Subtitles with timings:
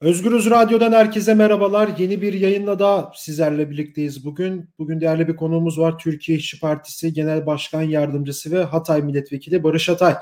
[0.00, 1.90] Özgürüz Radyo'dan herkese merhabalar.
[1.98, 4.68] Yeni bir yayınla da sizlerle birlikteyiz bugün.
[4.78, 5.98] Bugün değerli bir konuğumuz var.
[5.98, 10.14] Türkiye İşçi Partisi Genel Başkan Yardımcısı ve Hatay Milletvekili Barış Hatay.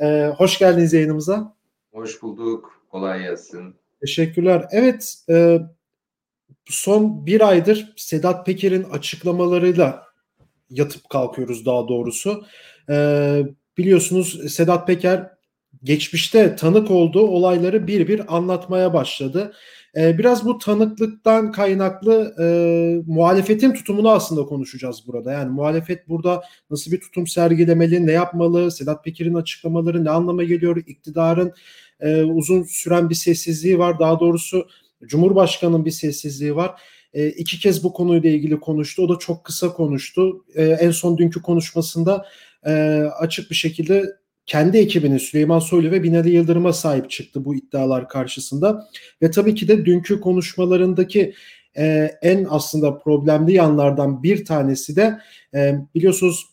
[0.00, 1.54] Ee, hoş geldiniz yayınımıza.
[1.92, 2.80] Hoş bulduk.
[2.90, 3.74] Kolay gelsin.
[4.00, 4.66] Teşekkürler.
[4.70, 5.58] Evet, e,
[6.64, 10.02] son bir aydır Sedat Peker'in açıklamalarıyla
[10.70, 12.44] yatıp kalkıyoruz daha doğrusu.
[12.90, 12.96] E,
[13.78, 15.30] biliyorsunuz Sedat Peker
[15.84, 19.52] geçmişte tanık olduğu olayları bir bir anlatmaya başladı.
[19.96, 22.46] Ee, biraz bu tanıklıktan kaynaklı e,
[23.06, 25.32] muhalefetin tutumunu aslında konuşacağız burada.
[25.32, 30.76] Yani muhalefet burada nasıl bir tutum sergilemeli, ne yapmalı, Sedat Peker'in açıklamaları ne anlama geliyor,
[30.86, 31.52] iktidarın
[32.00, 33.98] e, uzun süren bir sessizliği var.
[33.98, 34.68] Daha doğrusu
[35.06, 36.80] Cumhurbaşkanı'nın bir sessizliği var.
[37.14, 39.02] E, iki kez bu konuyla ilgili konuştu.
[39.02, 40.44] O da çok kısa konuştu.
[40.54, 42.26] E, en son dünkü konuşmasında
[42.66, 42.72] e,
[43.18, 44.04] açık bir şekilde
[44.46, 48.88] kendi ekibinin Süleyman Soylu ve Binali Yıldırım'a sahip çıktı bu iddialar karşısında.
[49.22, 51.34] Ve tabii ki de dünkü konuşmalarındaki
[51.76, 55.18] e, en aslında problemli yanlardan bir tanesi de
[55.54, 56.52] e, biliyorsunuz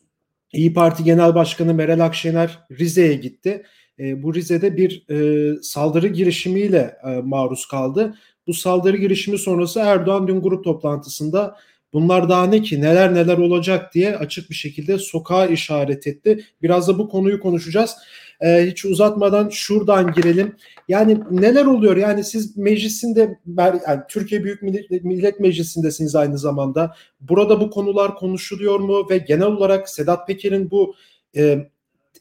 [0.53, 3.63] İyi Parti Genel Başkanı Meral Akşener Rize'ye gitti.
[4.00, 8.16] E, bu Rize'de bir e, saldırı girişimiyle e, maruz kaldı.
[8.47, 11.58] Bu saldırı girişimi sonrası Erdoğan dün grup toplantısında
[11.93, 16.45] Bunlar daha ne ki neler neler olacak diye açık bir şekilde sokağa işaret etti.
[16.61, 17.95] Biraz da bu konuyu konuşacağız.
[18.41, 20.55] Ee, hiç uzatmadan şuradan girelim.
[20.87, 21.97] Yani neler oluyor?
[21.97, 24.61] Yani siz meclisinde yani Türkiye Büyük
[25.03, 26.95] Millet, Meclisi'ndesiniz aynı zamanda.
[27.21, 30.95] Burada bu konular konuşuluyor mu ve genel olarak Sedat Peker'in bu
[31.35, 31.69] e,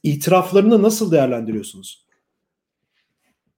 [0.03, 2.09] itiraflarını nasıl değerlendiriyorsunuz?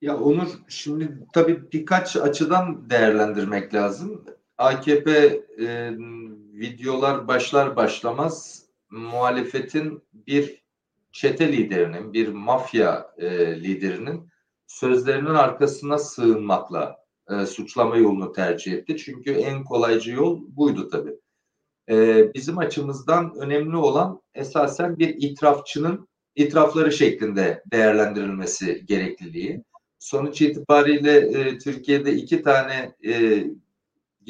[0.02, 4.24] Ya Onur şimdi tabii birkaç açıdan değerlendirmek lazım.
[4.60, 5.10] AKP
[5.60, 5.90] e,
[6.52, 10.62] videolar başlar başlamaz muhalefetin bir
[11.12, 14.28] çete liderinin, bir mafya e, liderinin
[14.66, 16.96] sözlerinin arkasına sığınmakla
[17.30, 18.96] e, suçlama yolunu tercih etti.
[18.96, 21.16] Çünkü en kolaycı yol buydu tabii.
[21.90, 29.64] E, bizim açımızdan önemli olan esasen bir itirafçının itirafları şeklinde değerlendirilmesi gerekliliği.
[29.98, 33.44] Sonuç itibariyle e, Türkiye'de iki tane e,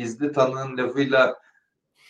[0.01, 1.37] gizli tanığın lafıyla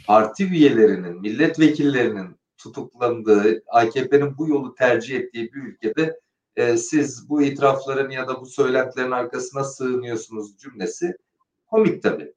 [0.07, 6.21] parti üyelerinin, milletvekillerinin tutuklandığı, AKP'nin bu yolu tercih ettiği bir ülkede
[6.57, 11.17] e, siz bu itirafların ya da bu söylentilerin arkasına sığınıyorsunuz cümlesi
[11.67, 12.35] komik tabii.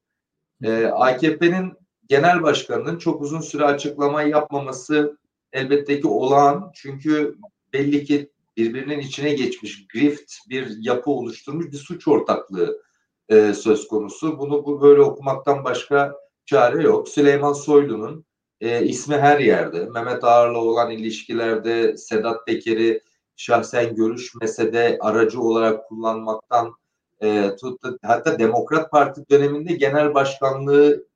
[0.62, 1.72] E, AKP'nin
[2.08, 5.18] genel başkanının çok uzun süre açıklama yapmaması
[5.52, 6.70] elbette ki olağan.
[6.74, 7.38] Çünkü
[7.72, 12.83] belli ki birbirinin içine geçmiş grift bir yapı oluşturmuş bir suç ortaklığı
[13.28, 14.38] e, söz konusu.
[14.38, 16.14] Bunu bu böyle okumaktan başka
[16.46, 17.08] çare yok.
[17.08, 18.24] Süleyman Soylu'nun
[18.60, 19.84] e, ismi her yerde.
[19.84, 23.00] Mehmet Ağar'la olan ilişkilerde Sedat Peker'i
[23.36, 26.74] şahsen görüşmese de aracı olarak kullanmaktan
[27.22, 27.98] e, tuttu.
[28.02, 31.06] Hatta Demokrat Parti döneminde genel başkanlığı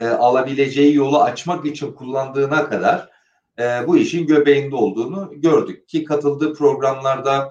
[0.00, 3.10] e, alabileceği yolu açmak için kullandığına kadar
[3.58, 7.48] e, bu işin göbeğinde olduğunu gördük ki katıldığı programlarda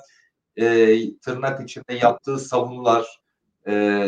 [0.58, 3.22] e, tırnak içinde yaptığı savunular
[3.68, 4.08] e,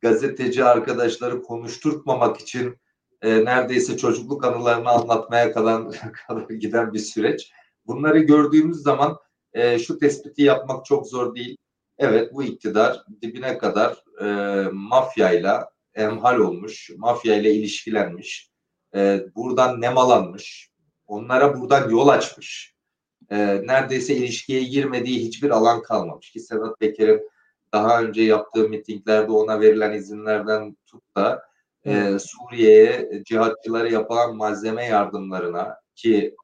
[0.00, 2.76] gazeteci arkadaşları konuşturtmamak için
[3.22, 5.82] e, neredeyse çocukluk anılarını anlatmaya kadar,
[6.28, 7.50] kadar giden bir süreç.
[7.86, 9.18] Bunları gördüğümüz zaman
[9.52, 11.56] e, şu tespiti yapmak çok zor değil.
[11.98, 14.26] Evet bu iktidar dibine kadar e,
[14.72, 18.50] mafyayla emhal olmuş, mafyayla ilişkilenmiş,
[18.94, 20.70] e, buradan nemalanmış,
[21.06, 22.71] onlara buradan yol açmış
[23.30, 27.30] e, neredeyse ilişkiye girmediği hiçbir alan kalmamış ki Sedat Peker'in
[27.72, 31.42] daha önce yaptığı mitinglerde ona verilen izinlerden tut da
[31.86, 36.36] e, Suriye'ye cihatçılara yapılan malzeme yardımlarına ki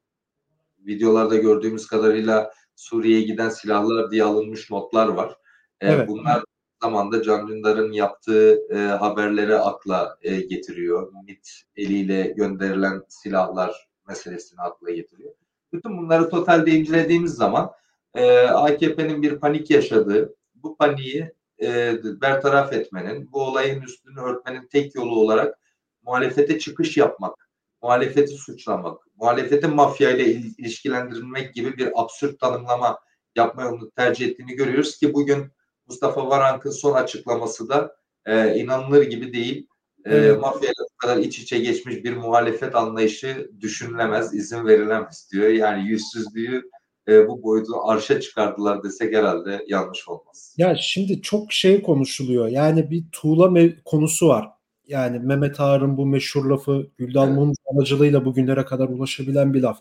[0.79, 5.37] videolarda gördüğümüz kadarıyla Suriye'ye giden silahlar diye alınmış notlar var.
[5.81, 6.07] E, evet.
[6.07, 6.43] Bunlar
[6.81, 11.13] zamanda Can Dündar'ın yaptığı e, haberleri akla e, getiriyor.
[11.27, 15.33] MIT eliyle gönderilen silahlar meselesini akla getiriyor.
[15.73, 17.71] Bütün bunları totalde incelediğimiz zaman
[18.13, 21.31] e, AKP'nin bir panik yaşadığı, bu paniği
[21.61, 25.59] e, bertaraf etmenin, bu olayın üstünü örtmenin tek yolu olarak
[26.01, 27.49] muhalefete çıkış yapmak,
[27.81, 32.99] muhalefeti suçlamak, muhalefeti mafya ile ilişkilendirilmek gibi bir absürt tanımlama
[33.35, 35.51] yapma yolunu tercih ettiğini görüyoruz ki bugün
[35.87, 37.95] Mustafa Varank'ın son açıklaması da
[38.25, 39.67] e, inanılır gibi değil.
[40.05, 40.61] E, bu
[40.99, 45.49] kadar iç içe geçmiş bir muhalefet anlayışı düşünülemez, izin verilemez diyor.
[45.49, 46.63] Yani yüzsüzlüğü
[47.07, 50.55] e, bu boyutu arşa çıkardılar desek herhalde yanlış olmaz.
[50.57, 52.47] Ya şimdi çok şey konuşuluyor.
[52.47, 54.47] Yani bir tuğla konusu var.
[54.87, 57.55] Yani Mehmet Ağar'ın bu meşhur lafı Güldan evet.
[57.75, 59.79] aracılığıyla bugünlere kadar ulaşabilen bir laf.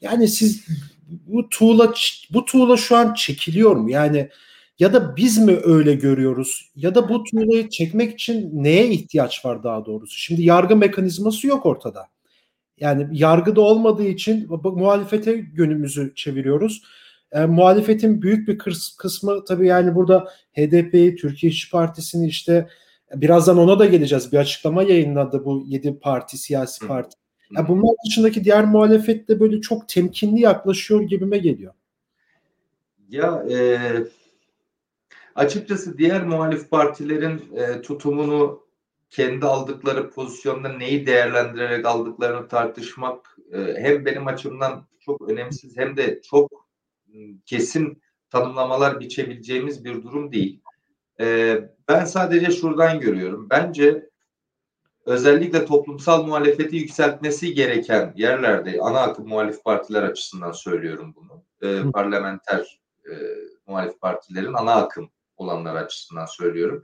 [0.00, 0.66] Yani siz
[1.26, 1.92] bu tuğla
[2.30, 3.90] bu tuğla şu an çekiliyor mu?
[3.90, 4.30] Yani
[4.78, 6.70] Ya da biz mi öyle görüyoruz?
[6.76, 10.18] Ya da bu tuğlayı çekmek için neye ihtiyaç var daha doğrusu?
[10.18, 12.06] Şimdi yargı mekanizması yok ortada.
[12.80, 16.82] Yani yargıda olmadığı için muhalefete gönlümüzü çeviriyoruz.
[17.32, 18.58] E, muhalefetin büyük bir
[18.98, 22.68] kısmı tabii yani burada HDP'yi, Türkiye İşçi Partisi'ni işte
[23.14, 24.32] birazdan ona da geleceğiz.
[24.32, 27.16] Bir açıklama yayınladı bu yedi parti, siyasi parti.
[27.56, 31.74] Yani bunlar dışındaki diğer muhalefet de böyle çok temkinli yaklaşıyor gibime geliyor.
[33.08, 33.78] Ya e,
[35.36, 38.66] açıkçası diğer muhalif partilerin e, tutumunu
[39.10, 46.20] kendi aldıkları pozisyonda neyi değerlendirerek aldıklarını tartışmak e, hem benim açımdan çok önemsiz hem de
[46.22, 46.66] çok
[47.46, 50.60] kesin tanımlamalar biçebileceğimiz bir durum değil.
[51.20, 51.58] E,
[51.88, 53.46] ben sadece şuradan görüyorum.
[53.50, 54.10] Bence
[55.06, 61.42] özellikle toplumsal muhalefeti yükseltmesi gereken yerlerde ana akım muhalif partiler açısından söylüyorum bunu.
[61.62, 63.12] E, parlamenter e,
[63.66, 66.82] muhalif partilerin ana akım olanlar açısından söylüyorum.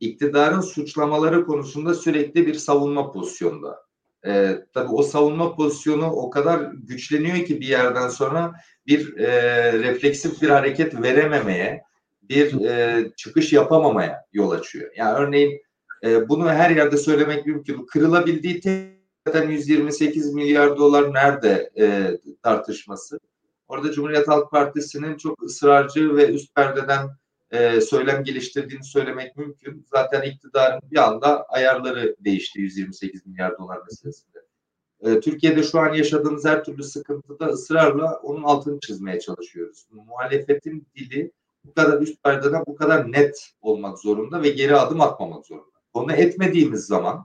[0.00, 3.88] İktidarın suçlamaları konusunda sürekli bir savunma pozisyonda.
[4.26, 8.52] E, tabii o savunma pozisyonu o kadar güçleniyor ki bir yerden sonra
[8.86, 11.82] bir e, refleksif bir hareket verememeye,
[12.22, 14.90] bir e, çıkış yapamamaya yol açıyor.
[14.96, 15.60] Yani örneğin
[16.04, 17.86] e, bunu her yerde söylemek mümkün.
[17.86, 18.98] Kırılabildiği tek
[19.48, 23.20] 128 milyar dolar nerede e, tartışması.
[23.68, 27.08] Orada Cumhuriyet Halk Partisi'nin çok ısrarcı ve üst perdeden
[27.50, 29.86] e, söylem geliştirdiğini söylemek mümkün.
[29.90, 34.38] Zaten iktidarın bir anda ayarları değişti 128 milyar dolar meselesinde.
[35.00, 39.86] E, Türkiye'de şu an yaşadığımız her türlü sıkıntıda ısrarla onun altını çizmeye çalışıyoruz.
[39.90, 41.32] Muhalefetin dili
[41.64, 45.78] bu kadar üst perdeden bu kadar net olmak zorunda ve geri adım atmamak zorunda.
[45.94, 47.24] Onu etmediğimiz zaman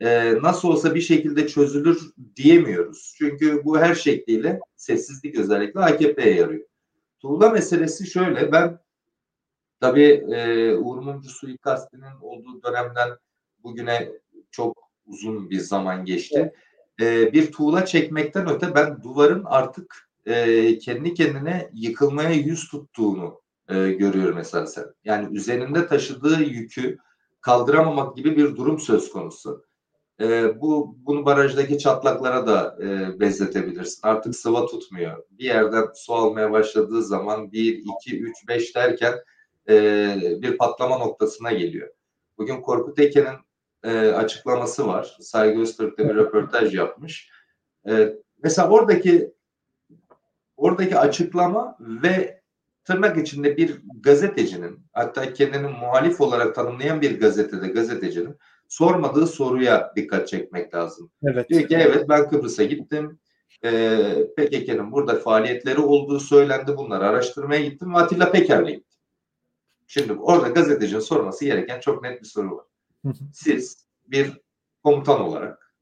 [0.00, 3.14] e, nasıl olsa bir şekilde çözülür diyemiyoruz.
[3.18, 6.66] Çünkü bu her şekliyle sessizlik özellikle AKP'ye yarıyor.
[7.20, 8.78] Tuğla meselesi şöyle ben
[9.80, 13.10] tabii e, Uğur Mumcu suikastinin olduğu dönemden
[13.58, 14.08] bugüne
[14.50, 16.52] çok uzun bir zaman geçti.
[17.00, 23.92] E, bir tuğla çekmekten öte ben duvarın artık e, kendi kendine yıkılmaya yüz tuttuğunu e,
[23.92, 24.84] görüyorum esasen.
[25.04, 26.98] Yani üzerinde taşıdığı yükü
[27.40, 29.64] kaldıramamak gibi bir durum söz konusu.
[30.20, 34.00] E, bu bunu barajdaki çatlaklara da e, benzetebilirsin.
[34.02, 35.24] Artık sıva tutmuyor.
[35.30, 39.14] Bir yerden su almaya başladığı zaman 1, 2, 3, 5 derken
[39.68, 41.88] e, bir patlama noktasına geliyor.
[42.38, 43.38] Bugün Korkut Eken'in
[43.84, 45.16] e, açıklaması var.
[45.20, 47.30] Saygı Öztürk'te bir röportaj yapmış.
[47.88, 49.34] E, mesela oradaki
[50.56, 52.40] oradaki açıklama ve
[52.84, 58.36] tırnak içinde bir gazetecinin hatta kendini muhalif olarak tanımlayan bir gazetede gazetecinin
[58.68, 61.10] sormadığı soruya dikkat çekmek lazım.
[61.22, 61.48] Evet.
[61.48, 63.18] Diyor ki evet ben Kıbrıs'a gittim.
[63.64, 66.76] Ee, PKK'nın burada faaliyetleri olduğu söylendi.
[66.76, 68.93] Bunları araştırmaya gittim ve Atilla Peker'le gittim.
[69.86, 72.64] Şimdi orada gazetecinin sorması gereken çok net bir soru var.
[73.32, 74.32] Siz bir
[74.82, 75.74] komutan olarak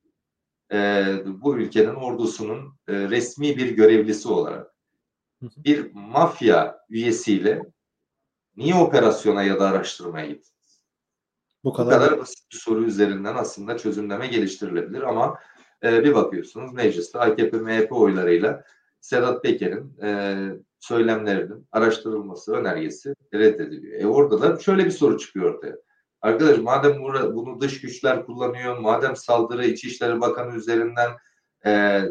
[0.73, 4.75] e, bu ülkenin ordusunun e, resmi bir görevlisi olarak
[5.43, 7.63] bir mafya üyesiyle
[8.57, 10.85] niye operasyona ya da araştırmaya gittiniz?
[11.65, 15.39] Bu kadar, Bu kadar basit bir soru üzerinden aslında çözümleme geliştirilebilir ama
[15.83, 18.65] e, bir bakıyorsunuz mecliste AKP MHP oylarıyla
[19.01, 20.39] Sedat Peker'in e,
[20.81, 24.01] söylemlerinin araştırılması önergesi reddediliyor.
[24.01, 25.77] E orada da şöyle bir soru çıkıyor ortaya.
[26.21, 27.03] Arkadaş madem
[27.35, 31.11] bunu dış güçler kullanıyor, madem saldırı İçişleri Bakanı üzerinden
[31.67, 32.03] e,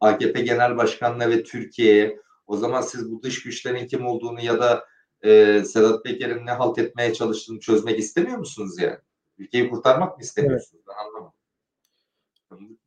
[0.00, 4.84] AKP Genel Başkanı'na ve Türkiye'ye o zaman siz bu dış güçlerin kim olduğunu ya da
[5.24, 8.98] e, Sedat Peker'in ne halt etmeye çalıştığını çözmek istemiyor musunuz yani?
[9.38, 10.84] Ülkeyi kurtarmak mı istemiyorsunuz?
[10.86, 10.96] Evet.
[10.98, 11.32] Anlamadım.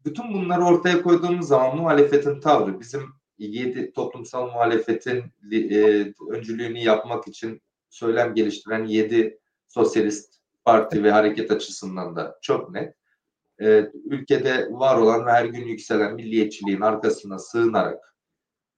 [0.05, 7.61] Bütün bunları ortaya koyduğumuz zaman muhalefetin tavrı bizim yedi toplumsal muhalefetin e, öncülüğünü yapmak için
[7.89, 12.95] söylem geliştiren yedi sosyalist parti ve hareket açısından da çok net.
[13.61, 18.15] E, ülkede var olan ve her gün yükselen milliyetçiliğin arkasına sığınarak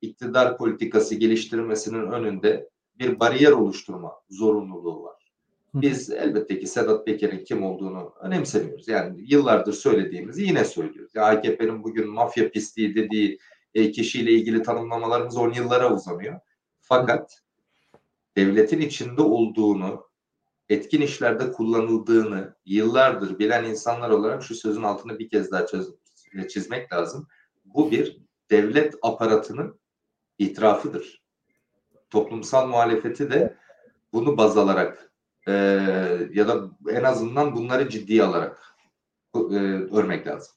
[0.02, 5.24] iktidar politikası geliştirmesinin önünde bir bariyer oluşturma zorunluluğu var.
[5.74, 8.88] Biz elbette ki Sedat Peker'in kim olduğunu önemsemiyoruz.
[8.88, 11.16] Yani yıllardır söylediğimizi yine söylüyoruz.
[11.16, 13.40] Ya AKP'nin bugün mafya pisliği dediği
[13.74, 16.40] kişiyle ilgili tanımlamalarımız 10 yıllara uzanıyor.
[16.82, 17.42] Fakat
[18.38, 20.08] devletin içinde olduğunu,
[20.70, 25.90] etkin işlerde kullanıldığını yıllardır bilen insanlar olarak şu sözün altını bir kez daha çiz,
[26.50, 27.28] çizmek lazım.
[27.66, 28.18] Bu bir
[28.50, 29.80] devlet aparatının
[30.38, 31.24] itirafıdır.
[32.10, 33.58] Toplumsal muhalefeti de
[34.14, 35.12] bunu baz alarak
[35.48, 35.52] e,
[36.34, 38.76] ya da en azından bunları ciddiye alarak
[39.36, 39.40] e,
[39.92, 40.56] örmek lazım.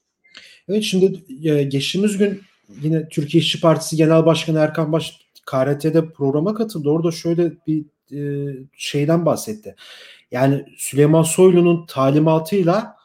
[0.67, 2.41] Evet şimdi e, geçtiğimiz gün
[2.81, 6.89] yine Türkiye İşçi Partisi Genel Başkanı Erkan Baş KRT'de programa katıldı.
[6.89, 9.75] Orada şöyle bir e, şeyden bahsetti.
[10.31, 12.95] Yani Süleyman Soylu'nun talimatıyla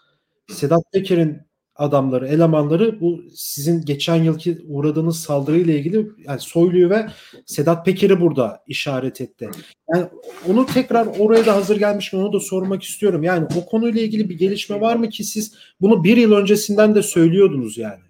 [0.49, 1.38] Sedat Peker'in
[1.76, 7.07] adamları, elemanları bu sizin geçen yılki uğradığınız saldırıyla ilgili yani Soylu'yu ve
[7.47, 9.50] Sedat Peker'i burada işaret etti.
[9.95, 10.07] Yani
[10.49, 13.23] onu tekrar oraya da hazır gelmiş mi onu da sormak istiyorum.
[13.23, 17.02] Yani o konuyla ilgili bir gelişme var mı ki siz bunu bir yıl öncesinden de
[17.02, 18.00] söylüyordunuz yani?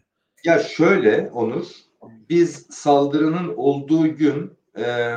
[0.44, 1.66] Ya şöyle Onur,
[2.28, 5.16] biz saldırının olduğu gün e,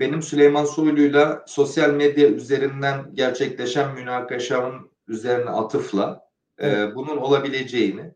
[0.00, 6.28] benim Süleyman Soylu'yla sosyal medya üzerinden gerçekleşen münakaşanın üzerine atıfla
[6.62, 8.14] e, bunun olabileceğini,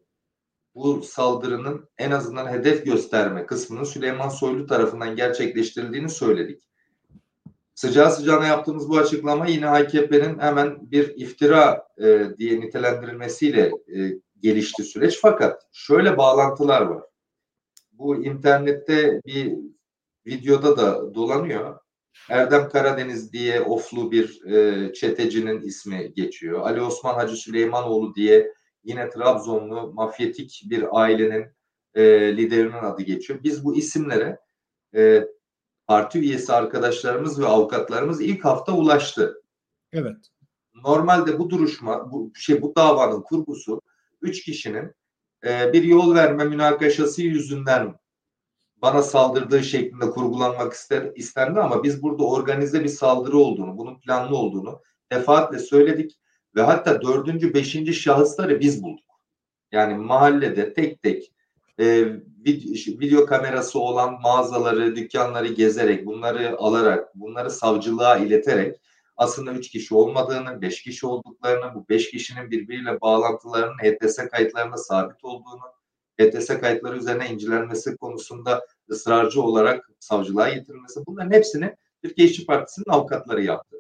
[0.75, 6.63] bu saldırının en azından hedef gösterme kısmının Süleyman Soylu tarafından gerçekleştirildiğini söyledik.
[7.75, 14.85] Sıcağı sıcağına yaptığımız bu açıklama yine AKP'nin hemen bir iftira e, diye nitelendirilmesiyle e, gelişti
[14.85, 15.19] süreç.
[15.23, 17.03] Fakat şöyle bağlantılar var.
[17.93, 19.57] Bu internette bir
[20.27, 21.79] videoda da dolanıyor.
[22.31, 26.61] Erdem Karadeniz diye oflu bir e, çetecinin ismi geçiyor.
[26.61, 28.53] Ali Osman Hacı Süleymanoğlu diye
[28.85, 31.47] yine Trabzonlu mafyatik bir ailenin
[31.95, 33.41] e, liderinin adı geçiyor.
[33.43, 34.39] Biz bu isimlere
[34.95, 35.29] e,
[35.87, 39.43] parti üyesi arkadaşlarımız ve avukatlarımız ilk hafta ulaştı.
[39.93, 40.17] Evet.
[40.75, 43.81] Normalde bu duruşma, bu şey bu davanın kurgusu
[44.23, 44.93] üç kişinin
[45.47, 47.95] e, bir yol verme münakaşası yüzünden
[48.83, 54.37] bana saldırdığı şeklinde kurgulanmak ister, istendi ama biz burada organize bir saldırı olduğunu, bunun planlı
[54.37, 54.81] olduğunu
[55.13, 56.19] defaatle söyledik
[56.57, 59.05] ve hatta dördüncü, beşinci şahısları biz bulduk.
[59.73, 61.33] Yani mahallede tek tek
[61.81, 62.05] e,
[62.47, 68.81] video, video kamerası olan mağazaları, dükkanları gezerek, bunları alarak, bunları savcılığa ileterek
[69.19, 75.25] aslında üç kişi olmadığını, beş kişi olduklarını, bu beş kişinin birbiriyle bağlantılarının HTS kayıtlarında sabit
[75.25, 75.63] olduğunu,
[76.21, 83.45] HTS kayıtları üzerine incelenmesi konusunda ısrarcı olarak savcılığa getirilmesi bunların hepsini Türkiye İşçi Partisi'nin avukatları
[83.45, 83.77] yaptı.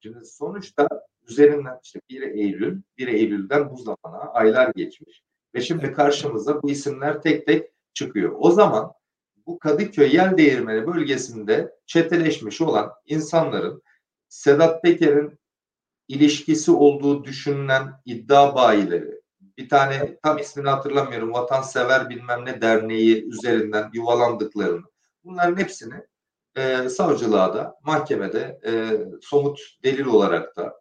[0.00, 0.88] Şimdi sonuçta
[1.28, 5.22] üzerinden işte 1 Eylül, 1 Eylül'den bu zamana aylar geçmiş.
[5.54, 8.32] Ve şimdi karşımıza bu isimler tek tek çıkıyor.
[8.38, 8.92] O zaman
[9.46, 13.82] bu Kadıköy Yel Değirmeni bölgesinde çeteleşmiş olan insanların
[14.32, 15.38] Sedat Peker'in
[16.08, 19.20] ilişkisi olduğu düşünülen iddia bayileri,
[19.58, 21.32] bir tane tam ismini hatırlamıyorum.
[21.32, 24.82] Vatansever bilmem ne derneği üzerinden yuvalandıklarını.
[25.24, 25.94] Bunların hepsini
[26.56, 30.80] e, savcılığa da mahkemede e, somut delil olarak da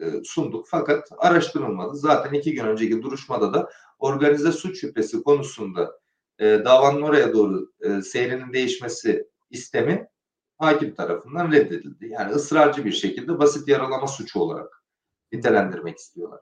[0.00, 0.66] e, sunduk.
[0.70, 1.96] Fakat araştırılmadı.
[1.96, 5.98] Zaten iki gün önceki duruşmada da organize suç şüphesi konusunda
[6.38, 10.08] e, davanın oraya doğru e, seyrinin değişmesi istemi
[10.58, 12.06] hakim tarafından reddedildi.
[12.06, 14.82] Yani ısrarcı bir şekilde basit yaralama suçu olarak
[15.32, 16.40] nitelendirmek istiyorlar.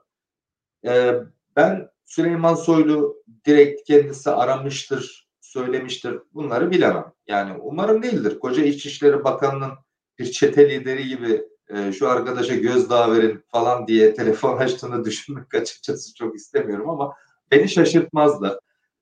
[0.85, 1.13] E,
[1.55, 6.19] ben Süleyman Soylu direkt kendisi aramıştır, söylemiştir.
[6.33, 7.13] Bunları bilemem.
[7.27, 8.39] Yani umarım değildir.
[8.39, 9.71] Koca İçişleri Bakanı'nın
[10.19, 16.15] bir çete lideri gibi e, şu arkadaşa gözdağı verin falan diye telefon açtığını düşünmek açıkçası
[16.15, 17.13] çok istemiyorum ama
[17.51, 18.59] beni şaşırtmaz da.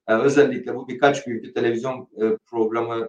[0.09, 3.07] Yani özellikle bu birkaç günkü televizyon e, programı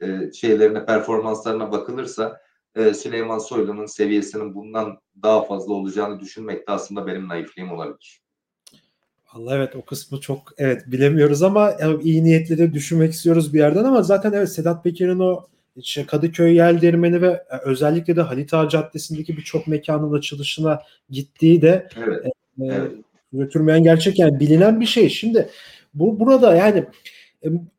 [0.00, 2.40] e, şeylerine, performanslarına bakılırsa
[2.74, 8.20] e, Süleyman Soylu'nun seviyesinin bundan daha fazla olacağını düşünmek de aslında benim naifliğim olabilir.
[9.32, 13.58] Allah evet o kısmı çok evet bilemiyoruz ama yani iyi niyetli de düşünmek istiyoruz bir
[13.58, 18.22] yerden ama zaten evet Sedat Peker'in o işte Kadıköy Yel Dermeni ve e, özellikle de
[18.22, 22.26] Halit Ağa Caddesi'ndeki birçok mekanın açılışına gittiği de evet.
[22.26, 22.30] E,
[22.64, 22.92] evet.
[23.32, 25.08] götürmeyen gerçek yani bilinen bir şey.
[25.08, 25.48] Şimdi
[25.94, 26.84] bu burada yani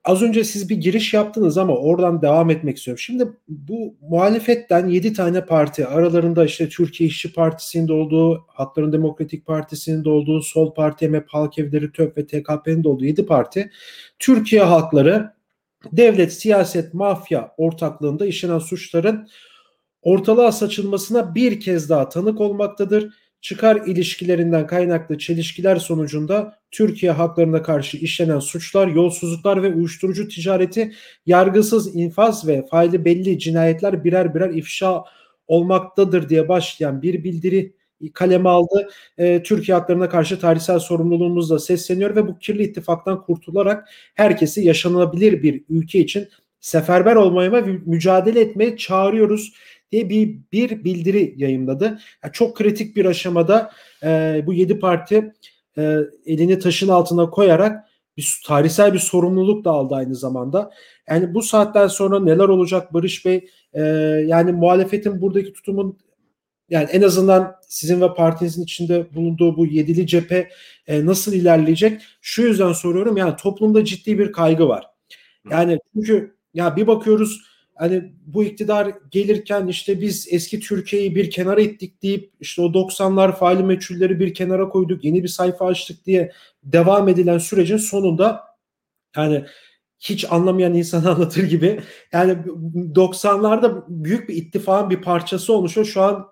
[0.04, 3.00] Az önce siz bir giriş yaptınız ama oradan devam etmek istiyorum.
[3.00, 9.46] Şimdi bu muhalefetten 7 tane parti aralarında işte Türkiye İşçi Partisi'nin de olduğu, Halkların Demokratik
[9.46, 13.72] Partisi'nin de olduğu, Sol Parti, MHP, Halk Evleri, TÖP ve TKP'nin de olduğu 7 parti
[14.20, 15.34] Türkiye halkları
[15.92, 19.28] devlet, siyaset, mafya ortaklığında işlenen suçların
[20.02, 27.98] ortalığa saçılmasına bir kez daha tanık olmaktadır çıkar ilişkilerinden kaynaklı çelişkiler sonucunda Türkiye haklarına karşı
[27.98, 30.92] işlenen suçlar, yolsuzluklar ve uyuşturucu ticareti
[31.26, 35.04] yargısız infaz ve faili belli cinayetler birer birer ifşa
[35.48, 37.74] olmaktadır diye başlayan bir bildiri
[38.14, 38.90] kaleme aldı.
[39.18, 45.64] E, Türkiye haklarına karşı tarihsel sorumluluğumuzla sesleniyor ve bu kirli ittifaktan kurtularak herkesi yaşanabilir bir
[45.70, 46.28] ülke için
[46.60, 49.54] seferber olmaya ve mücadele etmeye çağırıyoruz
[49.92, 52.00] diye bir, bir bildiri yayınladı.
[52.24, 53.72] Yani çok kritik bir aşamada
[54.04, 55.34] e, bu yedi parti
[55.78, 60.72] e, elini taşın altına koyarak bir tarihsel bir sorumluluk da aldı aynı zamanda.
[61.10, 63.48] Yani bu saatten sonra neler olacak Barış Bey?
[63.74, 63.82] E,
[64.28, 65.98] yani muhalefetin buradaki tutumun
[66.70, 70.50] yani en azından sizin ve partinizin içinde bulunduğu bu yedili cephe
[70.88, 72.02] e, nasıl ilerleyecek?
[72.22, 74.86] Şu yüzden soruyorum yani toplumda ciddi bir kaygı var.
[75.52, 77.49] Yani çünkü ya bir bakıyoruz
[77.80, 83.36] hani bu iktidar gelirken işte biz eski Türkiye'yi bir kenara ettik deyip işte o 90'lar
[83.36, 86.32] faili meçhulleri bir kenara koyduk yeni bir sayfa açtık diye
[86.64, 88.44] devam edilen sürecin sonunda
[89.16, 89.46] yani
[90.00, 91.82] hiç anlamayan insan anlatır gibi
[92.12, 92.32] yani
[92.96, 96.28] 90'larda büyük bir ittifakın bir parçası olmuş ve şu an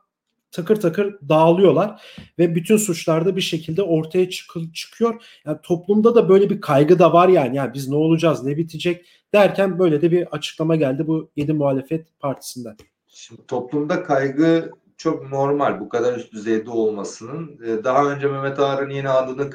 [0.58, 2.02] takır takır dağılıyorlar
[2.40, 5.24] ve bütün suçlar da bir şekilde ortaya çık- çıkıyor.
[5.46, 7.58] Yani toplumda da böyle bir kaygı da var yani.
[7.58, 12.20] Yani biz ne olacağız, ne bitecek derken böyle de bir açıklama geldi bu yedi muhalefet
[12.20, 12.78] partisinden.
[13.08, 17.60] Şimdi toplumda kaygı çok normal bu kadar üst düzeyde olmasının.
[17.66, 19.50] Ee, daha önce Mehmet Ağar'ın yine adının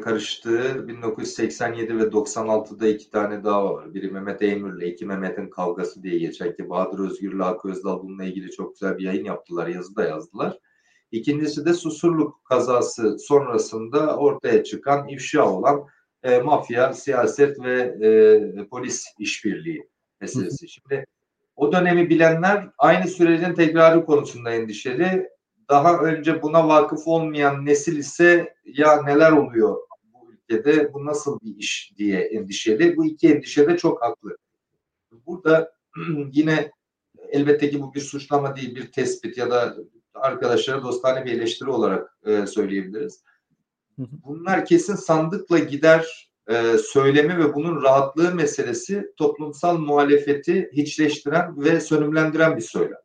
[0.00, 3.94] karıştığı 1987 ve 96'da iki tane dava var.
[3.94, 8.50] Biri Mehmet Eymür'le, iki Mehmet'in kavgası diye geçer ki Bahadır Özgür'le Hakkı Özdal bununla ilgili
[8.50, 10.58] çok güzel bir yayın yaptılar, yazı da yazdılar.
[11.12, 15.86] İkincisi de Susurluk kazası sonrasında ortaya çıkan ifşa olan
[16.22, 19.88] e, mafya, siyaset ve e, polis işbirliği
[20.20, 20.68] meselesi.
[20.68, 21.06] Şimdi
[21.56, 25.28] o dönemi bilenler aynı sürecin tekrarı konusunda endişeli.
[25.70, 29.76] Daha önce buna vakıf olmayan nesil ise ya neler oluyor
[30.12, 32.96] bu ülkede, bu nasıl bir iş diye endişeli.
[32.96, 34.36] Bu iki endişe de çok haklı.
[35.26, 35.72] Burada
[36.32, 36.70] yine
[37.28, 39.76] elbette ki bu bir suçlama değil, bir tespit ya da
[40.14, 43.22] arkadaşlara dostane bir eleştiri olarak e, söyleyebiliriz.
[43.98, 52.56] Bunlar kesin sandıkla gider e, söylemi ve bunun rahatlığı meselesi toplumsal muhalefeti hiçleştiren ve sönümlendiren
[52.56, 53.00] bir söylem.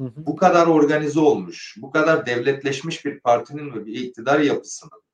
[0.00, 0.26] Hı hı.
[0.26, 5.04] Bu kadar organize olmuş, bu kadar devletleşmiş bir partinin ve bir iktidar yapısının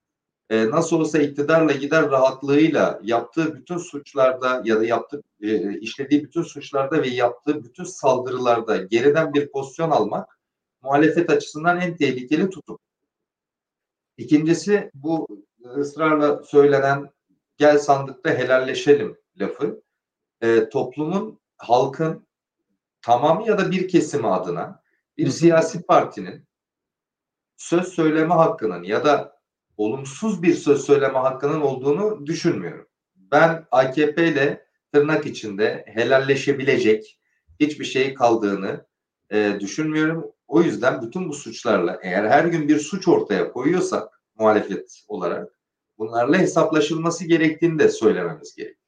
[0.51, 6.43] e, nasıl olsa iktidarla gider rahatlığıyla yaptığı bütün suçlarda ya da yaptığı e, işlediği bütün
[6.43, 10.39] suçlarda ve yaptığı bütün saldırılarda geriden bir pozisyon almak
[10.83, 12.79] muhalefet açısından en tehlikeli tutum.
[14.17, 15.29] İkincisi bu
[15.77, 17.11] ısrarla söylenen
[17.61, 19.83] gel sandıkta helalleşelim lafı
[20.41, 22.27] e, toplumun halkın
[23.03, 24.83] tamamı ya da bir kesimi adına
[25.19, 26.49] bir siyasi partinin
[27.57, 29.41] söz söyleme hakkının ya da
[29.77, 32.87] olumsuz bir söz söyleme hakkının olduğunu düşünmüyorum.
[33.17, 37.19] Ben AKP ile tırnak içinde helalleşebilecek
[37.61, 38.87] hiçbir şey kaldığını
[39.31, 40.33] e, düşünmüyorum.
[40.49, 45.60] O yüzden bütün bu suçlarla eğer her gün bir suç ortaya koyuyorsak muhalefet olarak
[46.01, 48.81] bunlarla hesaplaşılması gerektiğini de söylememiz gerekiyor.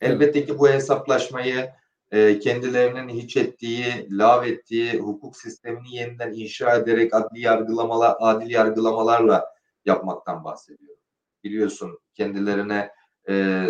[0.00, 1.70] Elbette ki bu hesaplaşmayı
[2.10, 9.54] e, kendilerinin hiç ettiği, lav ettiği hukuk sistemini yeniden inşa ederek adli yargılamalar, adil yargılamalarla
[9.84, 10.96] yapmaktan bahsediyor.
[11.44, 12.90] Biliyorsun kendilerine
[13.28, 13.66] e,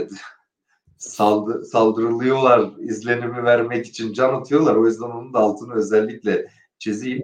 [0.99, 4.77] saldı, saldırılıyorlar izlenimi vermek için can atıyorlar.
[4.77, 7.23] O yüzden onun da altını özellikle çizeyim.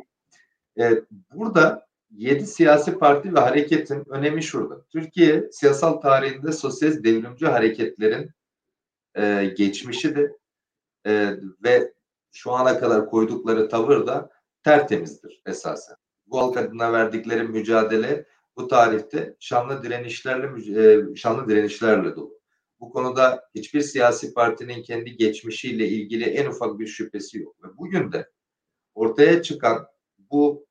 [0.79, 1.03] E,
[1.35, 4.85] burada yedi siyasi parti ve hareketin önemi şurada.
[4.85, 8.31] Türkiye siyasal tarihinde sosyalist devrimci hareketlerin
[9.15, 10.31] e, geçmişidir
[11.07, 11.31] e,
[11.65, 11.93] ve
[12.33, 14.31] şu ana kadar koydukları tavır da
[14.63, 15.97] tertemizdir esasen.
[16.27, 22.37] Bu halk adına verdikleri mücadele bu tarihte şanlı direnişlerle e, şanlı direnişlerle dolu.
[22.81, 27.65] Bu konuda hiçbir siyasi partinin kendi geçmişiyle ilgili en ufak bir şüphesi yok.
[27.65, 28.31] Ve bugün de
[28.95, 29.87] ortaya çıkan
[30.19, 30.67] bu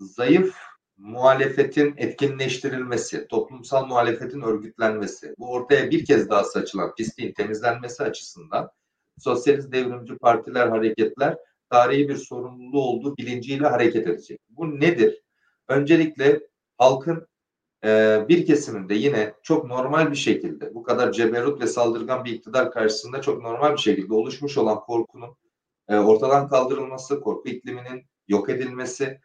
[0.00, 0.56] zayıf
[0.96, 8.70] muhalefetin etkinleştirilmesi, toplumsal muhalefetin örgütlenmesi, bu ortaya bir kez daha saçılan pisliğin temizlenmesi açısından
[9.18, 11.36] sosyalist devrimci partiler, hareketler
[11.70, 14.40] tarihi bir sorumluluğu olduğu bilinciyle hareket edecek.
[14.48, 15.22] Bu nedir?
[15.68, 16.40] Öncelikle
[16.78, 17.28] halkın
[17.84, 22.70] e, bir kesiminde yine çok normal bir şekilde bu kadar ceberut ve saldırgan bir iktidar
[22.70, 25.36] karşısında çok normal bir şekilde oluşmuş olan korkunun
[25.88, 29.20] e, ortadan kaldırılması, korku ikliminin yok edilmesi,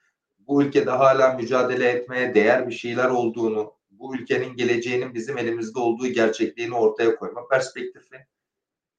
[0.48, 6.08] bu ülkede hala mücadele etmeye değer bir şeyler olduğunu, bu ülkenin geleceğinin bizim elimizde olduğu
[6.08, 8.16] gerçekliğini ortaya koyma perspektifi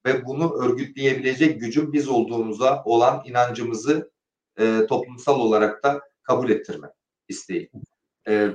[0.07, 4.13] ve bunu örgütleyebilecek gücün biz olduğumuza olan inancımızı
[4.59, 6.89] e, toplumsal olarak da kabul ettirme
[7.29, 7.71] isteği.
[8.29, 8.49] E,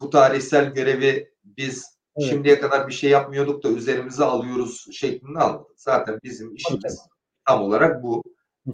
[0.00, 2.30] bu tarihsel görevi biz evet.
[2.30, 5.80] şimdiye kadar bir şey yapmıyorduk da üzerimize alıyoruz şeklinde almadık.
[5.80, 7.00] Zaten bizim işimiz
[7.46, 8.22] tam olarak bu.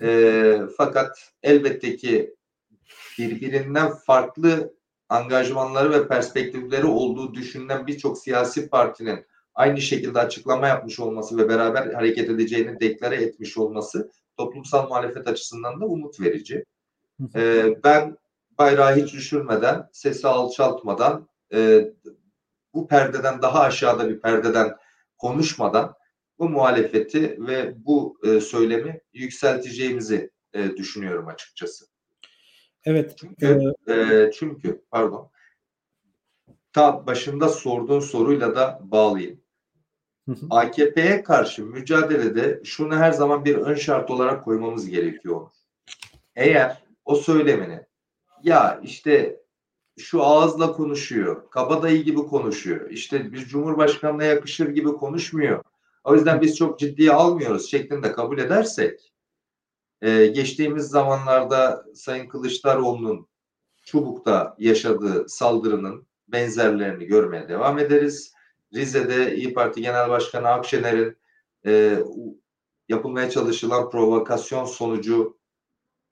[0.02, 2.34] E, fakat elbette ki
[3.18, 4.74] birbirinden farklı
[5.08, 11.92] angajmanları ve perspektifleri olduğu düşünülen birçok siyasi partinin aynı şekilde açıklama yapmış olması ve beraber
[11.94, 16.64] hareket edeceğini deklare etmiş olması toplumsal muhalefet açısından da umut verici.
[17.34, 18.16] Ee, ben
[18.58, 21.90] bayrağı hiç düşürmeden, sesi alçaltmadan, e,
[22.74, 24.76] bu perdeden daha aşağıda bir perdeden
[25.18, 25.94] konuşmadan
[26.38, 31.86] bu muhalefeti ve bu e, söylemi yükselteceğimizi e, düşünüyorum açıkçası.
[32.86, 33.16] Evet.
[33.16, 35.30] Çünkü, e, e, çünkü pardon
[36.72, 39.40] ta başında sorduğun soruyla da bağlayayım.
[40.50, 45.50] AKP'ye karşı mücadelede şunu her zaman bir ön şart olarak koymamız gerekiyor.
[46.36, 47.80] Eğer o söylemini
[48.42, 49.40] ya işte
[49.98, 55.64] şu ağızla konuşuyor, kabadayı gibi konuşuyor, işte bir cumhurbaşkanına yakışır gibi konuşmuyor.
[56.04, 59.12] O yüzden biz çok ciddiye almıyoruz şeklinde kabul edersek
[60.06, 63.28] ee, geçtiğimiz zamanlarda Sayın Kılıçdaroğlu'nun
[63.82, 68.32] Çubuk'ta yaşadığı saldırının benzerlerini görmeye devam ederiz.
[68.74, 71.16] Rize'de İyi Parti Genel Başkanı Akşener'in
[71.66, 71.98] e,
[72.88, 75.38] yapılmaya çalışılan provokasyon sonucu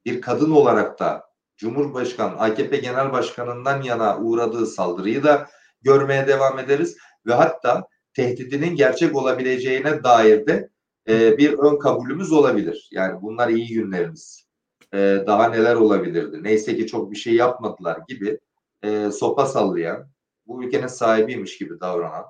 [0.04, 1.24] bir kadın olarak da
[1.56, 5.50] Cumhurbaşkanı AKP Genel Başkanı'ndan yana uğradığı saldırıyı da
[5.82, 10.73] görmeye devam ederiz ve hatta tehdidinin gerçek olabileceğine dair de
[11.08, 12.88] e, bir ön kabulümüz olabilir.
[12.92, 14.46] Yani bunlar iyi günlerimiz.
[14.94, 16.42] E, daha neler olabilirdi?
[16.42, 18.38] Neyse ki çok bir şey yapmadılar gibi
[18.82, 20.08] e, sopa sallayan,
[20.46, 22.24] bu ülkenin sahibiymiş gibi davranan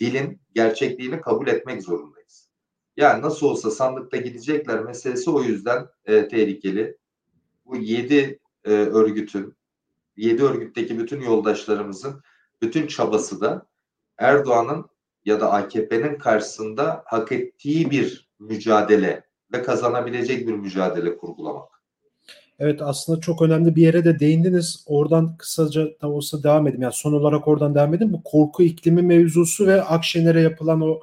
[0.00, 2.48] dilin gerçekliğini kabul etmek zorundayız.
[2.96, 6.96] Yani nasıl olsa sandıkta gidecekler meselesi o yüzden e, tehlikeli.
[7.66, 9.56] Bu yedi e, örgütün,
[10.16, 12.22] yedi örgütteki bütün yoldaşlarımızın
[12.62, 13.66] bütün çabası da
[14.18, 14.86] Erdoğan'ın
[15.24, 21.72] ya da AKP'nin karşısında hak ettiği bir mücadele ve kazanabilecek bir mücadele kurgulamak.
[22.58, 24.84] Evet aslında çok önemli bir yere de değindiniz.
[24.86, 26.82] Oradan kısaca da olsa devam edeyim.
[26.82, 28.12] Yani son olarak oradan devam edeyim.
[28.12, 31.00] Bu korku iklimi mevzusu ve Akşener'e yapılan o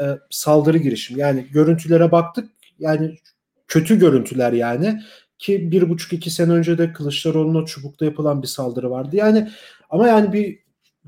[0.00, 1.18] e, saldırı girişim.
[1.18, 2.50] Yani görüntülere baktık.
[2.78, 3.18] Yani
[3.68, 5.00] kötü görüntüler yani.
[5.38, 9.16] Ki bir buçuk iki sene önce de Kılıçdaroğlu'na çubukta yapılan bir saldırı vardı.
[9.16, 9.50] Yani
[9.90, 10.58] ama yani bir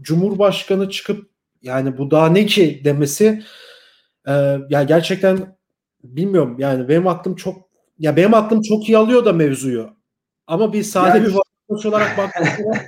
[0.01, 1.34] Cumhurbaşkanı çıkıp
[1.65, 3.43] yani bu daha ne ki demesi
[4.29, 4.33] e,
[4.71, 5.57] ya gerçekten
[6.05, 9.91] bilmiyorum yani benim aklım çok ya benim aklım çok iyi alıyor da mevzuyu.
[10.47, 12.79] Ama bir sade yani, bir vatandaş olarak baktığımda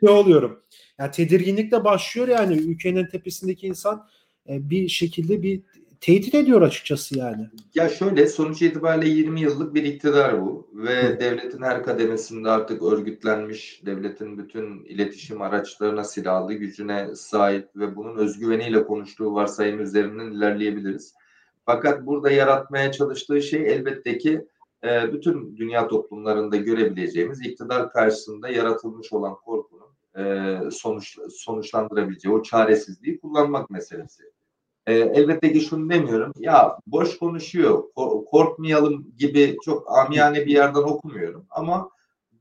[0.00, 0.62] şey oluyorum.
[0.98, 4.08] Yani tedirginlikle başlıyor yani ülkenin tepesindeki insan
[4.48, 5.62] e, bir şekilde bir
[6.04, 7.48] tehdit ediyor açıkçası yani.
[7.74, 11.20] Ya şöyle sonuç itibariyle 20 yıllık bir iktidar bu ve Hı.
[11.20, 18.84] devletin her kademesinde artık örgütlenmiş, devletin bütün iletişim araçlarına, silahlı gücüne sahip ve bunun özgüveniyle
[18.84, 21.14] konuştuğu varsayım üzerinden ilerleyebiliriz.
[21.66, 24.46] Fakat burada yaratmaya çalıştığı şey elbette ki
[24.84, 33.20] e, bütün dünya toplumlarında görebileceğimiz iktidar karşısında yaratılmış olan korkunun e, sonuç, sonuçlandırabileceği o çaresizliği
[33.20, 34.33] kullanmak meselesi.
[34.86, 36.32] E, elbette ki şunu demiyorum.
[36.38, 37.84] Ya boş konuşuyor,
[38.30, 41.46] korkmayalım gibi çok amiyane bir yerden okumuyorum.
[41.50, 41.90] Ama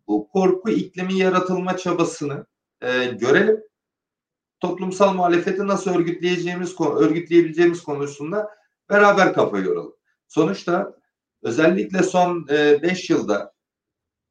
[0.07, 2.45] bu korku iklimi yaratılma çabasını
[2.81, 3.63] e, görelim.
[4.59, 8.49] Toplumsal muhalefeti nasıl örgütleyeceğimiz, örgütleyebileceğimiz konusunda
[8.89, 9.95] beraber kafa yoralım.
[10.27, 10.97] Sonuçta
[11.43, 13.53] özellikle son 5 e, yılda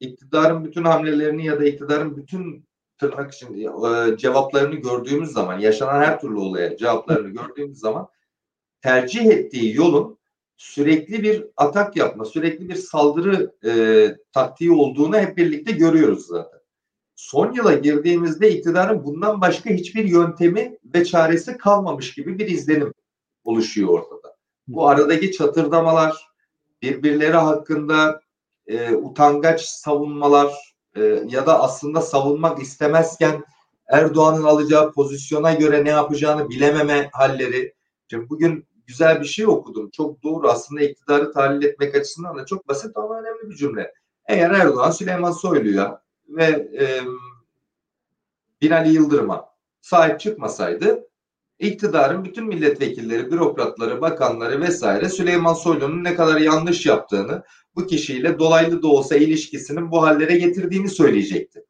[0.00, 2.66] iktidarın bütün hamlelerini ya da iktidarın bütün
[2.98, 8.08] tırnak için e, cevaplarını gördüğümüz zaman, yaşanan her türlü olaya cevaplarını gördüğümüz zaman
[8.82, 10.18] tercih ettiği yolun
[10.56, 13.72] sürekli bir atak yapma, sürekli bir saldırı e,
[14.32, 16.60] taktiği olduğunu hep birlikte görüyoruz zaten.
[17.14, 22.94] Son yıla girdiğimizde iktidarın bundan başka hiçbir yöntemi ve çaresi kalmamış gibi bir izlenim
[23.44, 24.36] oluşuyor ortada.
[24.68, 26.16] Bu aradaki çatırdamalar,
[26.82, 28.20] birbirleri hakkında
[28.66, 33.44] e, utangaç savunmalar, e, ya da aslında savunmak istemezken
[33.88, 37.74] Erdoğan'ın alacağı pozisyona göre ne yapacağını bilememe halleri.
[38.10, 39.90] Şimdi bugün güzel bir şey okudum.
[39.90, 43.92] Çok doğru aslında iktidarı tahlil etmek açısından da çok basit ama önemli bir cümle.
[44.26, 46.44] Eğer Erdoğan Süleyman Soylu'ya ve
[46.80, 47.00] e,
[48.62, 49.48] Binali Yıldırım'a
[49.80, 51.08] sahip çıkmasaydı
[51.62, 57.42] iktidarın bütün milletvekilleri, bürokratları, bakanları vesaire Süleyman Soylu'nun ne kadar yanlış yaptığını,
[57.76, 61.64] bu kişiyle dolaylı da olsa ilişkisinin bu hallere getirdiğini söyleyecekti.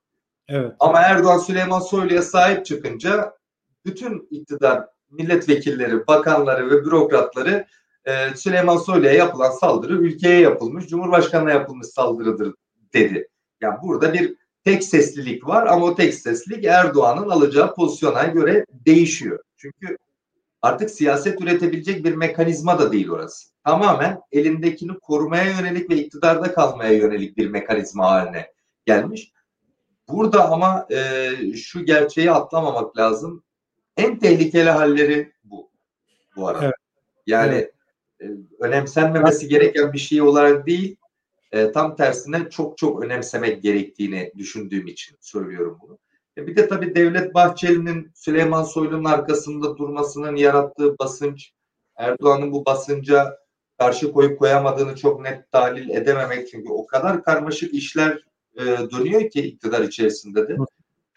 [0.49, 0.73] Evet.
[0.81, 3.33] Ama Erdoğan Süleyman Soylu'ya sahip çıkınca
[3.85, 7.67] bütün iktidar milletvekilleri, bakanları ve bürokratları
[8.05, 12.55] e, Süleyman Soylu'ya yapılan saldırı ülkeye yapılmış, Cumhurbaşkanı'na yapılmış saldırıdır
[12.95, 13.29] dedi.
[13.61, 19.39] Yani burada bir tek seslilik var ama o tek seslilik Erdoğan'ın alacağı pozisyona göre değişiyor.
[19.62, 19.96] Çünkü
[20.62, 23.48] artık siyaset üretebilecek bir mekanizma da değil orası.
[23.64, 28.53] Tamamen elindekini korumaya yönelik ve iktidarda kalmaya yönelik bir mekanizma haline
[28.87, 29.33] gelmiş.
[30.09, 33.44] Burada ama e, şu gerçeği atlamamak lazım.
[33.96, 35.70] En tehlikeli halleri bu.
[36.37, 36.64] Bu arada.
[36.64, 36.75] Evet.
[37.27, 37.75] Yani evet.
[38.20, 38.27] E,
[38.61, 40.96] önemsenmemesi gereken bir şey olarak değil,
[41.53, 45.98] e, tam tersine çok çok önemsemek gerektiğini düşündüğüm için söylüyorum bunu.
[46.37, 51.53] E bir de tabii Devlet Bahçeli'nin Süleyman Soylu'nun arkasında durmasının yarattığı basınç,
[51.97, 53.38] Erdoğan'ın bu basınca
[53.79, 58.25] karşı koyup koyamadığını çok net tahlil edememek çünkü o kadar karmaşık işler
[58.57, 60.57] e, dönüyor ki iktidar içerisinde de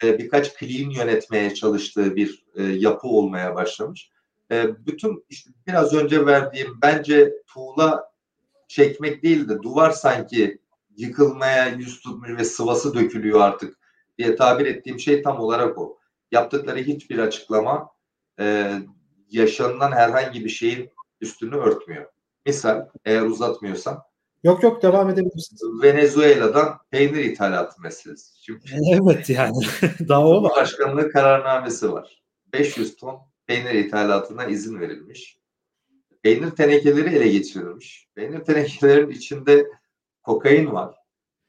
[0.04, 4.10] e, birkaç clean yönetmeye çalıştığı bir e, yapı olmaya başlamış.
[4.52, 8.12] e, bütün işte biraz önce verdiğim bence tuğla
[8.68, 10.58] çekmek değil de duvar sanki
[10.96, 13.78] yıkılmaya yüz tutmuş ve sıvası dökülüyor artık
[14.18, 15.98] diye tabir ettiğim şey tam olarak o.
[16.32, 17.90] Yaptıkları hiçbir açıklama
[18.40, 18.72] e,
[19.30, 22.06] yaşanılan herhangi bir şeyin üstünü örtmüyor.
[22.46, 24.06] Misal eğer uzatmıyorsam
[24.46, 25.62] Yok yok devam edebilirsiniz.
[25.82, 28.44] Venezuela'dan peynir ithalatı meselesi.
[28.44, 28.60] Şimdi,
[29.02, 29.56] evet yani
[30.08, 30.52] daha o var.
[30.56, 32.22] Başkanlığı kararnamesi var.
[32.52, 35.38] 500 ton peynir ithalatına izin verilmiş.
[36.22, 38.08] Peynir tenekeleri ele geçirilmiş.
[38.14, 39.66] Peynir tenekelerinin içinde
[40.22, 40.94] kokain var.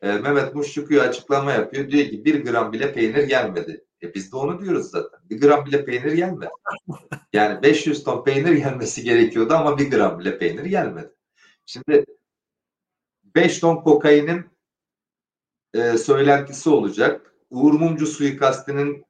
[0.02, 1.92] E, Mehmet Muş çıkıyor açıklama yapıyor.
[1.92, 3.86] Diyor ki bir gram bile peynir gelmedi.
[4.04, 5.20] E biz de onu diyoruz zaten.
[5.30, 6.50] Bir gram bile peynir gelmedi.
[7.34, 11.12] Yani 500 ton peynir gelmesi gerekiyordu ama bir gram bile peynir gelmedi.
[11.66, 12.06] Şimdi
[13.24, 14.46] 5 ton kokainin
[15.74, 17.34] e, söylentisi olacak.
[17.50, 19.06] Uğur Mumcu suikastinin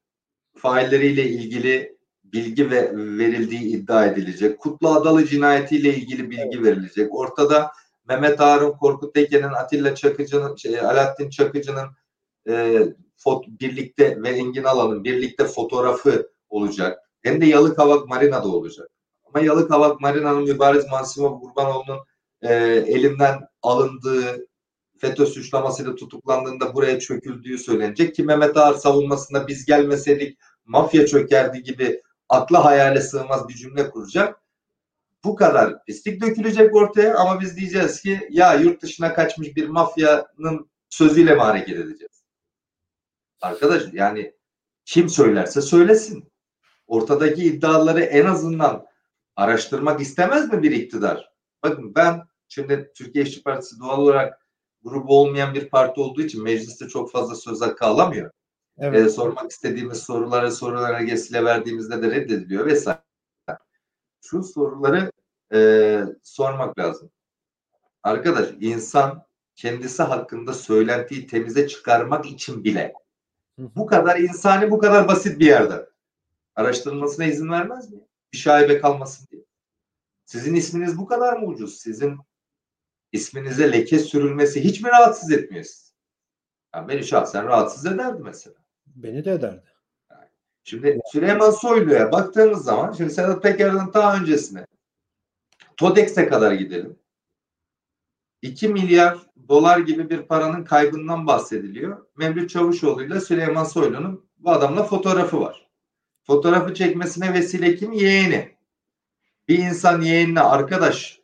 [0.58, 4.60] failleriyle ilgili bilgi ve verildiği iddia edilecek.
[4.60, 7.16] Kutlu Adalı cinayetiyle ilgili bilgi verilecek.
[7.16, 7.72] Ortada
[8.08, 11.88] Mehmet Harun, Korkut Ege'nin, Atilla Çakıcı'nın, şey, Alaaddin Çakıcı'nın
[12.50, 12.84] e,
[13.18, 17.00] fot, birlikte ve Engin Alan'ın birlikte fotoğrafı olacak.
[17.22, 18.90] Hem de Yalıkavak Marina'da olacak.
[19.26, 22.00] Ama Yalıkavak Marina'nın mübariz Mansimo Kurbanoğlu'nun
[22.42, 22.54] e,
[22.88, 24.48] elinden alındığı
[24.98, 32.02] FETÖ suçlamasıyla tutuklandığında buraya çöküldüğü söylenecek ki Mehmet Ağar savunmasında biz gelmeseydik mafya çökerdi gibi
[32.30, 34.42] akla hayale sığmaz bir cümle kuracak.
[35.28, 40.70] Bu kadar pislik dökülecek ortaya ama biz diyeceğiz ki ya yurt dışına kaçmış bir mafyanın
[40.90, 42.24] sözüyle mi hareket edeceğiz?
[43.42, 44.34] Arkadaş yani
[44.86, 46.32] kim söylerse söylesin.
[46.88, 48.86] Ortadaki iddiaları en azından
[49.36, 51.32] araştırmak istemez mi bir iktidar?
[51.64, 54.48] Bakın ben şimdi Türkiye İşçi Partisi doğal olarak
[54.84, 58.32] grubu olmayan bir parti olduğu için mecliste çok fazla söz hakkı alamıyor.
[58.78, 59.06] Evet.
[59.06, 63.00] Ee, sormak istediğimiz sorulara sorulara önergesiyle verdiğimizde de reddediliyor vesaire.
[64.22, 65.12] Şu soruları
[65.54, 67.12] e, sormak lazım.
[68.04, 72.94] Arkadaş insan kendisi hakkında söylentiyi temize çıkarmak için bile
[73.58, 75.90] bu kadar insani bu kadar basit bir yerde
[76.56, 78.00] araştırılmasına izin vermez mi?
[78.34, 79.44] Bir şaibe kalmasın diye.
[80.26, 81.78] Sizin isminiz bu kadar mı ucuz?
[81.80, 82.18] Sizin
[83.12, 85.92] isminize leke sürülmesi hiç mi rahatsız etmiyor sizi?
[86.76, 88.56] Yani beni şahsen rahatsız ederdi mesela.
[88.88, 89.74] Beni de ederdi.
[90.12, 90.30] Yani
[90.64, 94.68] şimdi Süleyman Soylu'ya baktığımız zaman şimdi Sedat Peker'den daha öncesine
[95.78, 97.00] TODEX'e kadar gidelim.
[98.42, 99.18] 2 milyar
[99.50, 102.06] dolar gibi bir paranın kaybından bahsediliyor.
[102.18, 105.68] Mevlüt Çavuşoğlu ile Süleyman Soylu'nun bu adamla fotoğrafı var.
[106.24, 107.92] Fotoğrafı çekmesine vesile kim?
[107.92, 108.58] Yeğeni.
[109.48, 111.20] Bir insan yeğenine arkadaş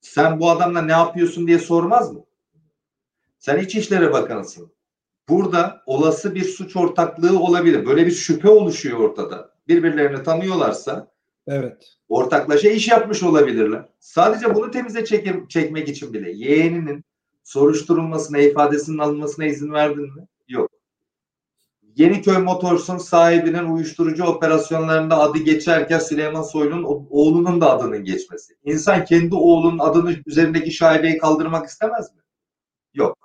[0.00, 2.24] sen bu adamla ne yapıyorsun diye sormaz mı?
[3.38, 4.72] Sen İçişleri Bakanısın.
[5.28, 7.86] Burada olası bir suç ortaklığı olabilir.
[7.86, 9.54] Böyle bir şüphe oluşuyor ortada.
[9.68, 11.12] Birbirlerini tanıyorlarsa
[11.50, 11.96] evet.
[12.08, 13.88] ortaklaşa iş yapmış olabilirler.
[13.98, 17.04] Sadece bunu temize çekim, çekmek için bile yeğeninin
[17.44, 20.26] soruşturulmasına, ifadesinin alınmasına izin verdin mi?
[20.48, 20.70] Yok.
[21.96, 28.54] Yeniköy Motors'un sahibinin uyuşturucu operasyonlarında adı geçerken Süleyman Soylu'nun oğlunun da adının geçmesi.
[28.64, 32.20] İnsan kendi oğlunun adını üzerindeki şaibeyi kaldırmak istemez mi?
[32.94, 33.18] Yok.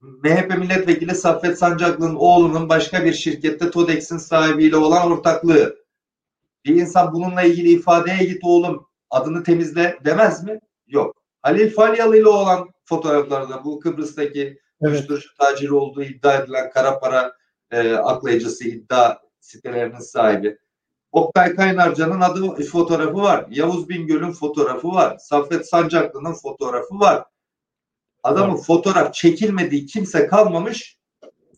[0.00, 5.76] MHP milletvekili Saffet Sancaklı'nın oğlunun başka bir şirkette TODEX'in sahibiyle olan ortaklığı.
[6.64, 10.60] Bir insan bununla ilgili ifadeye git oğlum adını temizle demez mi?
[10.86, 11.22] Yok.
[11.42, 14.60] Halil Falyalı ile olan fotoğraflarda bu Kıbrıs'taki evet.
[14.80, 17.32] uyuşturucu taciri olduğu iddia edilen kara para
[17.70, 20.58] e, aklayıcısı iddia sitelerinin sahibi.
[21.12, 23.46] Oktay Kaynarca'nın adı fotoğrafı var.
[23.50, 25.18] Yavuz Bingöl'ün fotoğrafı var.
[25.18, 27.24] Saffet Sancaklı'nın fotoğrafı var.
[28.22, 28.64] Adamın evet.
[28.64, 30.98] fotoğraf çekilmediği kimse kalmamış.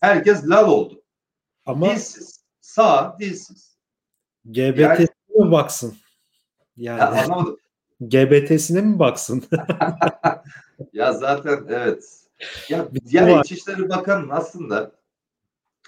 [0.01, 1.03] Herkes lal oldu.
[1.65, 2.43] Ama dilsiz.
[2.61, 3.72] Sağ, dilsiz.
[4.45, 5.97] GBT'sine yani, mi baksın?
[6.77, 7.57] Yani ya, anlamadım.
[8.01, 9.43] GBT'sine mi baksın?
[10.93, 12.19] ya zaten evet.
[12.69, 14.91] Ya, yani İçişleri Bakanı'nın aslında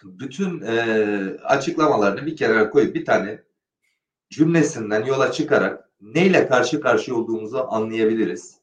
[0.04, 0.76] bütün e,
[1.44, 3.44] açıklamalarını bir kenara koyup bir tane
[4.30, 8.58] cümlesinden yola çıkarak neyle karşı karşıya olduğumuzu anlayabiliriz.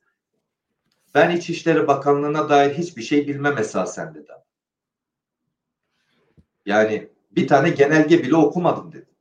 [1.15, 4.33] Ben İçişleri Bakanlığı'na dair hiçbir şey bilmem esasen dedi.
[6.67, 9.12] Yani bir tane genelge bile okumadım dedi.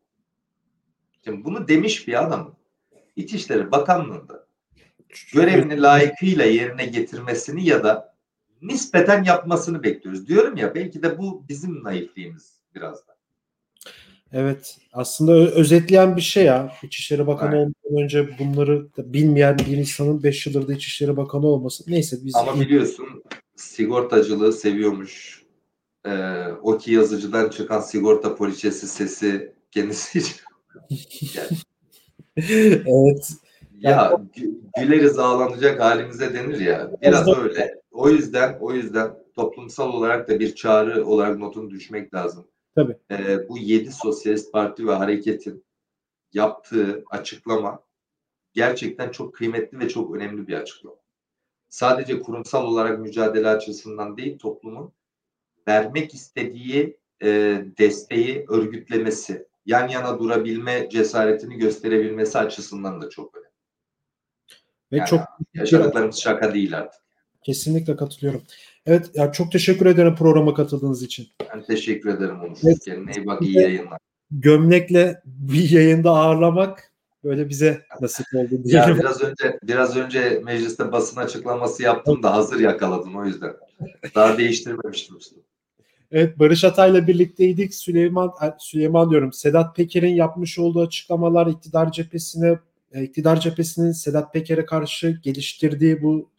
[1.25, 2.55] Şimdi bunu demiş bir adam
[3.15, 4.47] İçişleri Bakanlığı'nda
[5.33, 8.15] görevini layıkıyla yerine getirmesini ya da
[8.61, 10.27] nispeten yapmasını bekliyoruz.
[10.27, 13.11] Diyorum ya belki de bu bizim naifliğimiz biraz da.
[14.33, 16.73] Evet aslında özetleyen bir şey ya.
[16.83, 17.67] İçişleri Bakanı evet.
[17.83, 21.83] olmadan önce bunları bilmeyen bir insanın 5 yıldır da İçişleri Bakanı olması.
[21.87, 22.35] Neyse biz...
[22.35, 23.23] Ama biliyorsun
[23.55, 25.41] sigortacılığı seviyormuş.
[26.05, 30.35] Ee, Oki yazıcıdan çıkan sigorta poliçesi sesi kendisi için.
[32.37, 33.31] evet.
[33.79, 34.21] Ya
[34.77, 36.91] güleriz ağlanacak halimize denir ya.
[37.01, 37.81] Biraz öyle.
[37.91, 42.47] O yüzden o yüzden toplumsal olarak da bir çağrı olarak notunu düşmek lazım.
[42.75, 42.97] Tabii.
[43.11, 45.65] Ee, bu yedi sosyalist parti ve hareketin
[46.33, 47.83] yaptığı açıklama
[48.53, 50.95] gerçekten çok kıymetli ve çok önemli bir açıklama.
[51.69, 54.93] Sadece kurumsal olarak mücadele açısından değil toplumun
[55.67, 63.51] vermek istediği e, desteği örgütlemesi, yan yana durabilme cesaretini gösterebilmesi açısından da çok önemli.
[64.91, 65.21] Ve yani çok
[65.53, 67.01] yaşadıklarımız şaka değil artık.
[67.43, 68.41] Kesinlikle katılıyorum.
[68.85, 71.27] Evet, ya çok teşekkür ederim programa katıldığınız için.
[71.53, 72.57] Ben teşekkür ederim Onur.
[72.63, 72.85] Evet.
[72.85, 73.99] Kendine iyi bak, iyi yayınlar.
[74.31, 76.91] Gömlekle bir yayında ağırlamak
[77.23, 78.89] böyle bize nasip oldu diyelim.
[78.89, 83.53] Ya biraz önce biraz önce mecliste basın açıklaması yaptım da hazır yakaladım o yüzden.
[84.15, 85.17] Daha değiştirmemiştim.
[86.11, 87.75] Evet Barış Atay'la birlikteydik.
[87.75, 89.33] Süleyman Süleyman diyorum.
[89.33, 92.59] Sedat Peker'in yapmış olduğu açıklamalar iktidar cephesine
[92.93, 96.29] e, iktidar cephesinin Sedat Peker'e karşı geliştirdiği bu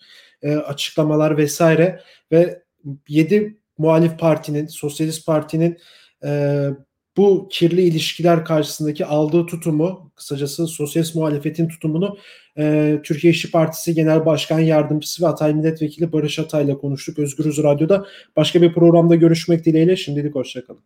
[0.43, 2.01] e, açıklamalar vesaire
[2.33, 2.63] ve
[3.09, 5.79] 7 muhalif partinin, Sosyalist Parti'nin
[6.25, 6.71] e,
[7.17, 12.17] bu kirli ilişkiler karşısındaki aldığı tutumu, kısacası sosyalist muhalefetin tutumunu
[12.59, 18.07] e, Türkiye İşçi Partisi Genel Başkan Yardımcısı ve Atay Milletvekili Barış Atay'la konuştuk Özgürüz Radyo'da.
[18.37, 20.83] Başka bir programda görüşmek dileğiyle şimdilik hoşçakalın.